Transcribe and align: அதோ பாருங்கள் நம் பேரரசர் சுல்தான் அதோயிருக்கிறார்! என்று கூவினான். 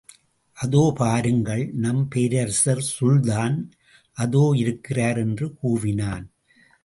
அதோ 0.57 0.93
பாருங்கள் 0.97 1.63
நம் 1.75 2.07
பேரரசர் 2.07 2.83
சுல்தான் 2.91 3.57
அதோயிருக்கிறார்! 4.17 5.17
என்று 5.17 5.47
கூவினான். 5.61 6.25